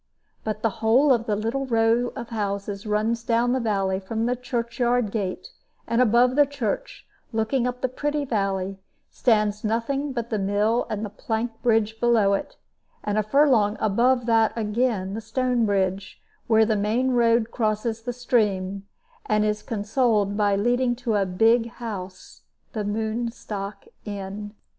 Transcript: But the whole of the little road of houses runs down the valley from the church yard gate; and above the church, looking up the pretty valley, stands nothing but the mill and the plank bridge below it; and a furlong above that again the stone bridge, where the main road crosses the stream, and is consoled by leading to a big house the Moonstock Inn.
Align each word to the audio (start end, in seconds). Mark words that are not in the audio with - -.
But 0.43 0.63
the 0.63 0.69
whole 0.81 1.13
of 1.13 1.27
the 1.27 1.35
little 1.35 1.67
road 1.67 2.11
of 2.15 2.29
houses 2.29 2.87
runs 2.87 3.23
down 3.23 3.51
the 3.53 3.59
valley 3.59 3.99
from 3.99 4.25
the 4.25 4.35
church 4.35 4.79
yard 4.79 5.11
gate; 5.11 5.49
and 5.85 6.01
above 6.01 6.35
the 6.35 6.47
church, 6.47 7.05
looking 7.31 7.67
up 7.67 7.81
the 7.81 7.87
pretty 7.87 8.25
valley, 8.25 8.79
stands 9.11 9.63
nothing 9.63 10.11
but 10.11 10.31
the 10.31 10.39
mill 10.39 10.87
and 10.89 11.05
the 11.05 11.11
plank 11.11 11.51
bridge 11.61 11.99
below 11.99 12.33
it; 12.33 12.57
and 13.03 13.19
a 13.19 13.21
furlong 13.21 13.77
above 13.79 14.25
that 14.25 14.53
again 14.57 15.13
the 15.13 15.21
stone 15.21 15.67
bridge, 15.67 16.19
where 16.47 16.65
the 16.65 16.75
main 16.75 17.11
road 17.11 17.51
crosses 17.51 18.01
the 18.01 18.11
stream, 18.11 18.87
and 19.27 19.45
is 19.45 19.61
consoled 19.61 20.35
by 20.35 20.55
leading 20.55 20.95
to 20.95 21.13
a 21.13 21.27
big 21.27 21.69
house 21.73 22.41
the 22.73 22.83
Moonstock 22.83 23.87
Inn. 24.03 24.55